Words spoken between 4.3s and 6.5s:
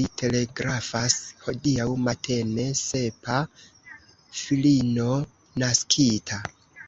filino naskita».